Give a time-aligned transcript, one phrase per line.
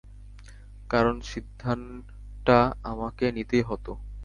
[0.89, 2.57] কারণ, সিদ্ধানটা
[2.83, 3.91] আমাকে নিতেই হতো!